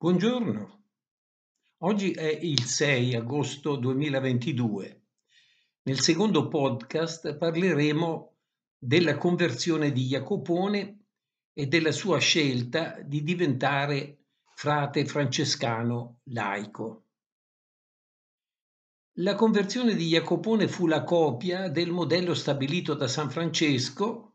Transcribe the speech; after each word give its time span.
Buongiorno, 0.00 0.84
oggi 1.78 2.12
è 2.12 2.28
il 2.28 2.62
6 2.62 3.16
agosto 3.16 3.74
2022. 3.74 5.06
Nel 5.82 5.98
secondo 5.98 6.46
podcast 6.46 7.36
parleremo 7.36 8.36
della 8.78 9.18
conversione 9.18 9.90
di 9.90 10.06
Jacopone 10.06 11.06
e 11.52 11.66
della 11.66 11.90
sua 11.90 12.18
scelta 12.18 13.00
di 13.02 13.24
diventare 13.24 14.26
frate 14.54 15.04
francescano 15.04 16.20
laico. 16.26 17.06
La 19.14 19.34
conversione 19.34 19.96
di 19.96 20.06
Jacopone 20.06 20.68
fu 20.68 20.86
la 20.86 21.02
copia 21.02 21.68
del 21.68 21.90
modello 21.90 22.34
stabilito 22.34 22.94
da 22.94 23.08
San 23.08 23.30
Francesco 23.30 24.27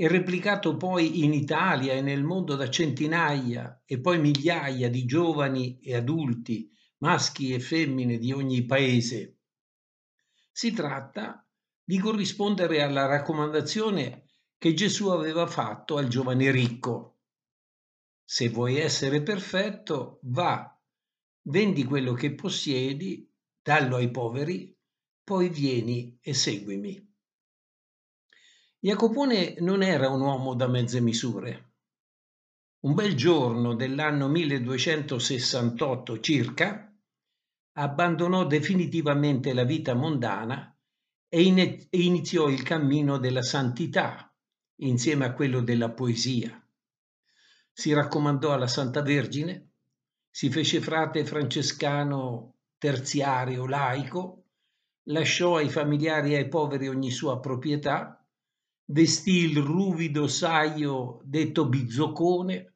e 0.00 0.06
replicato 0.06 0.76
poi 0.76 1.24
in 1.24 1.32
Italia 1.32 1.94
e 1.94 2.02
nel 2.02 2.22
mondo 2.22 2.54
da 2.54 2.70
centinaia 2.70 3.82
e 3.84 3.98
poi 3.98 4.20
migliaia 4.20 4.88
di 4.88 5.04
giovani 5.04 5.80
e 5.80 5.96
adulti, 5.96 6.70
maschi 6.98 7.52
e 7.52 7.58
femmine 7.58 8.16
di 8.18 8.30
ogni 8.30 8.64
paese. 8.64 9.38
Si 10.52 10.72
tratta 10.72 11.44
di 11.82 11.98
corrispondere 11.98 12.80
alla 12.80 13.06
raccomandazione 13.06 14.28
che 14.56 14.72
Gesù 14.72 15.08
aveva 15.08 15.48
fatto 15.48 15.96
al 15.96 16.06
giovane 16.06 16.52
ricco. 16.52 17.22
Se 18.22 18.48
vuoi 18.50 18.76
essere 18.76 19.20
perfetto, 19.20 20.20
va, 20.22 20.80
vendi 21.48 21.82
quello 21.82 22.12
che 22.12 22.36
possiedi, 22.36 23.28
dallo 23.60 23.96
ai 23.96 24.12
poveri, 24.12 24.78
poi 25.24 25.48
vieni 25.48 26.16
e 26.22 26.34
seguimi. 26.34 27.07
Jacopone 28.80 29.56
non 29.58 29.82
era 29.82 30.08
un 30.08 30.20
uomo 30.20 30.54
da 30.54 30.68
mezze 30.68 31.00
misure. 31.00 31.72
Un 32.82 32.94
bel 32.94 33.16
giorno 33.16 33.74
dell'anno 33.74 34.28
1268 34.28 36.20
circa, 36.20 36.96
abbandonò 37.72 38.46
definitivamente 38.46 39.52
la 39.52 39.64
vita 39.64 39.94
mondana 39.94 40.72
e 41.28 41.42
iniziò 41.90 42.48
il 42.48 42.62
cammino 42.62 43.18
della 43.18 43.42
santità 43.42 44.32
insieme 44.76 45.24
a 45.24 45.32
quello 45.32 45.60
della 45.60 45.90
poesia. 45.90 46.64
Si 47.72 47.92
raccomandò 47.92 48.52
alla 48.52 48.68
Santa 48.68 49.02
Vergine, 49.02 49.70
si 50.30 50.50
fece 50.50 50.80
frate 50.80 51.24
francescano 51.24 52.58
terziario 52.78 53.66
laico, 53.66 54.44
lasciò 55.08 55.56
ai 55.56 55.68
familiari 55.68 56.34
e 56.34 56.36
ai 56.36 56.48
poveri 56.48 56.86
ogni 56.86 57.10
sua 57.10 57.40
proprietà 57.40 58.12
vestì 58.90 59.44
il 59.44 59.58
ruvido 59.58 60.26
saio 60.26 61.20
detto 61.24 61.68
bizzocone, 61.68 62.74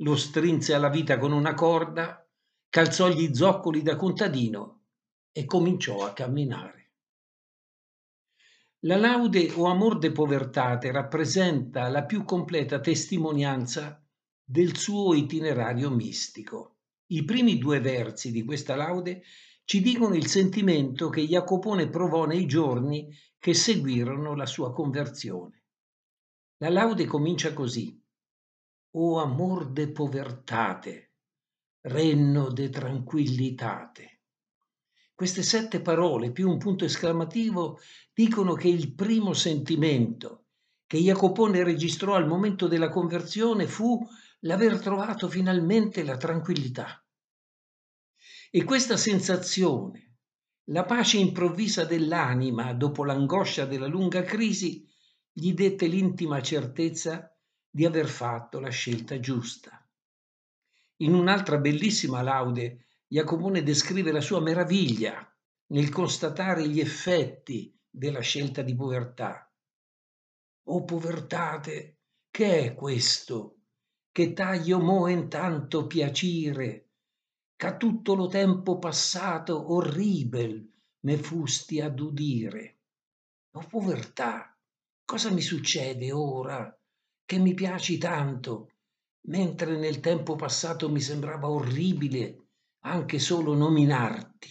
lo 0.00 0.16
strinse 0.16 0.74
alla 0.74 0.88
vita 0.88 1.18
con 1.18 1.32
una 1.32 1.54
corda, 1.54 2.26
calzò 2.68 3.08
gli 3.08 3.34
zoccoli 3.34 3.82
da 3.82 3.96
contadino 3.96 4.82
e 5.32 5.44
cominciò 5.44 6.04
a 6.04 6.12
camminare. 6.12 6.74
La 8.80 8.96
laude 8.96 9.52
o 9.52 9.66
amor 9.66 9.98
de 9.98 10.12
povertate 10.12 10.92
rappresenta 10.92 11.88
la 11.88 12.04
più 12.04 12.24
completa 12.24 12.78
testimonianza 12.78 14.04
del 14.44 14.76
suo 14.76 15.14
itinerario 15.14 15.90
mistico. 15.90 16.75
I 17.08 17.24
primi 17.24 17.58
due 17.58 17.80
versi 17.80 18.32
di 18.32 18.42
questa 18.42 18.74
laude 18.74 19.22
ci 19.64 19.80
dicono 19.80 20.14
il 20.14 20.26
sentimento 20.26 21.08
che 21.08 21.26
Jacopone 21.26 21.88
provò 21.88 22.24
nei 22.24 22.46
giorni 22.46 23.08
che 23.38 23.54
seguirono 23.54 24.34
la 24.34 24.46
sua 24.46 24.72
conversione. 24.72 25.64
La 26.58 26.68
laude 26.68 27.04
comincia 27.04 27.52
così. 27.52 28.00
O 28.96 29.18
amor 29.18 29.70
de 29.70 29.92
povertate, 29.92 31.12
renno 31.82 32.50
de 32.50 32.70
tranquillitate. 32.70 34.20
Queste 35.14 35.42
sette 35.42 35.80
parole 35.80 36.32
più 36.32 36.50
un 36.50 36.58
punto 36.58 36.84
esclamativo 36.84 37.78
dicono 38.12 38.54
che 38.54 38.68
il 38.68 38.94
primo 38.94 39.32
sentimento 39.32 40.46
che 40.86 40.98
Jacopone 40.98 41.62
registrò 41.62 42.14
al 42.14 42.26
momento 42.26 42.68
della 42.68 42.88
conversione 42.88 43.66
fu 43.66 44.04
l'aver 44.46 44.78
trovato 44.78 45.28
finalmente 45.28 46.04
la 46.04 46.16
tranquillità. 46.16 47.04
E 48.50 48.64
questa 48.64 48.96
sensazione 48.96 50.18
la 50.70 50.84
pace 50.84 51.18
improvvisa 51.18 51.84
dell'anima 51.84 52.72
dopo 52.72 53.04
l'angoscia 53.04 53.66
della 53.66 53.86
lunga 53.86 54.22
crisi 54.22 54.88
gli 55.30 55.52
dette 55.52 55.86
l'intima 55.86 56.40
certezza 56.42 57.30
di 57.68 57.84
aver 57.84 58.08
fatto 58.08 58.58
la 58.58 58.70
scelta 58.70 59.20
giusta. 59.20 59.86
In 61.00 61.14
un'altra 61.14 61.58
bellissima 61.58 62.22
laude, 62.22 62.86
Jacomone 63.06 63.62
descrive 63.62 64.10
la 64.12 64.20
sua 64.20 64.40
meraviglia 64.40 65.30
nel 65.66 65.90
constatare 65.90 66.66
gli 66.68 66.80
effetti 66.80 67.78
della 67.88 68.20
scelta 68.20 68.62
di 68.62 68.74
povertà. 68.74 69.52
O 70.68 70.84
povertate, 70.84 71.98
che 72.30 72.64
è 72.64 72.74
questo? 72.74 73.55
Che 74.16 74.32
taglio 74.32 74.80
moen 74.80 75.28
tanto 75.28 75.86
piacere, 75.86 76.86
Ch'a 77.54 77.76
tutto 77.76 78.14
lo 78.14 78.28
tempo 78.28 78.78
passato 78.78 79.74
orribel 79.74 80.66
me 81.00 81.18
fusti 81.18 81.82
ad 81.82 82.00
udire. 82.00 82.78
O 83.50 83.66
povertà, 83.68 84.56
cosa 85.04 85.30
mi 85.30 85.42
succede 85.42 86.12
ora 86.12 86.74
che 87.26 87.36
mi 87.38 87.52
piaci 87.52 87.98
tanto, 87.98 88.70
mentre 89.26 89.76
nel 89.76 90.00
tempo 90.00 90.34
passato 90.34 90.90
mi 90.90 91.02
sembrava 91.02 91.50
orribile 91.50 92.46
anche 92.84 93.18
solo 93.18 93.52
nominarti? 93.52 94.48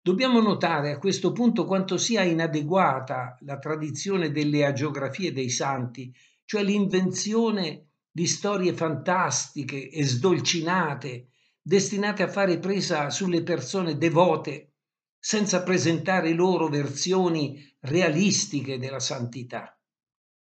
Dobbiamo 0.00 0.40
notare 0.40 0.92
a 0.92 0.98
questo 0.98 1.32
punto 1.32 1.66
quanto 1.66 1.96
sia 1.96 2.22
inadeguata 2.22 3.38
la 3.40 3.58
tradizione 3.58 4.30
delle 4.30 4.64
agiografie 4.64 5.32
dei 5.32 5.50
santi, 5.50 6.14
cioè 6.52 6.64
l'invenzione 6.64 7.92
di 8.10 8.26
storie 8.26 8.74
fantastiche 8.74 9.88
e 9.88 10.04
sdolcinate, 10.04 11.28
destinate 11.62 12.24
a 12.24 12.28
fare 12.28 12.58
presa 12.58 13.08
sulle 13.08 13.42
persone 13.42 13.96
devote, 13.96 14.74
senza 15.18 15.62
presentare 15.62 16.34
loro 16.34 16.68
versioni 16.68 17.74
realistiche 17.80 18.78
della 18.78 19.00
santità. 19.00 19.74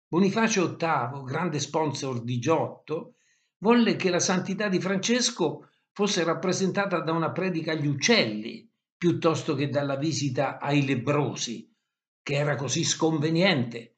Bonifacio 0.08 0.78
VIII, 0.78 1.26
grande 1.26 1.60
sponsor 1.60 2.24
di 2.24 2.40
Giotto, 2.40 3.16
volle 3.58 3.98
che 3.98 4.10
la 4.10 4.22
santità 4.22 4.70
di 4.70 4.80
Francesco 4.80 5.72
fosse 5.92 6.24
rappresentata 6.24 7.02
da 7.02 7.12
una 7.12 7.34
predica 7.34 7.74
agli 7.74 7.88
uccelli 7.88 8.66
piuttosto 8.96 9.56
che 9.56 9.68
dalla 9.68 9.98
visita 9.98 10.58
ai 10.58 10.86
lebrosi, 10.86 11.70
che 12.24 12.34
era 12.34 12.56
così 12.56 12.86
sconveniente 12.86 13.97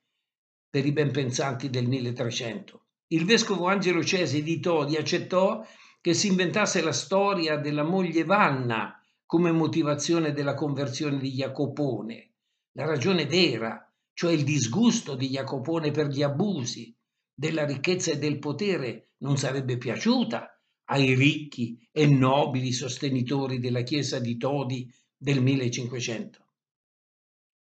per 0.69 0.85
i 0.85 0.91
benpensanti 0.91 1.69
del 1.69 1.87
1300 1.87 2.83
il 3.11 3.25
vescovo 3.25 3.65
Angelo 3.65 4.03
Cesi 4.03 4.43
di 4.43 4.59
Todi 4.59 4.95
accettò 4.95 5.65
che 5.99 6.13
si 6.13 6.27
inventasse 6.27 6.81
la 6.83 6.91
storia 6.91 7.57
della 7.57 7.81
moglie 7.81 8.23
Vanna 8.23 9.03
come 9.25 9.51
motivazione 9.51 10.31
della 10.31 10.53
conversione 10.53 11.17
di 11.17 11.31
Jacopone. 11.31 12.33
La 12.73 12.85
ragione 12.85 13.25
vera, 13.25 13.83
cioè 14.13 14.31
il 14.31 14.43
disgusto 14.43 15.15
di 15.15 15.29
Jacopone 15.29 15.89
per 15.89 16.09
gli 16.09 16.21
abusi 16.21 16.95
della 17.33 17.65
ricchezza 17.65 18.11
e 18.11 18.19
del 18.19 18.37
potere, 18.37 19.13
non 19.21 19.37
sarebbe 19.37 19.79
piaciuta 19.79 20.61
ai 20.91 21.15
ricchi 21.15 21.79
e 21.91 22.05
nobili 22.05 22.71
sostenitori 22.71 23.57
della 23.59 23.81
Chiesa 23.81 24.19
di 24.19 24.37
Todi 24.37 24.87
del 25.17 25.41
1500. 25.41 26.45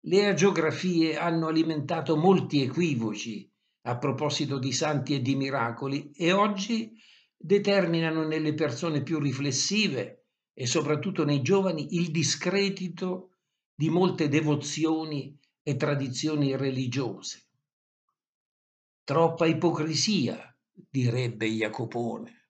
Le 0.06 0.26
agiografie 0.26 1.16
hanno 1.16 1.48
alimentato 1.48 2.18
molti 2.18 2.64
equivoci 2.64 3.48
a 3.84 3.98
proposito 3.98 4.58
di 4.58 4.72
santi 4.72 5.14
e 5.14 5.22
di 5.22 5.36
miracoli 5.36 6.12
e 6.16 6.32
oggi 6.32 6.92
determinano 7.38 8.26
nelle 8.26 8.56
persone 8.56 9.04
più 9.04 9.20
riflessive 9.20 10.26
e 10.54 10.66
soprattutto 10.66 11.24
nei 11.24 11.44
giovani 11.44 11.96
il 11.96 12.10
discredito 12.10 13.38
di 13.76 13.90
molte 13.90 14.28
devozioni 14.28 15.38
e 15.62 15.76
tradizioni 15.76 16.56
religiose. 16.56 17.46
Troppa 19.04 19.46
ipocrisia, 19.46 20.56
direbbe 20.72 21.48
Jacopone. 21.48 22.41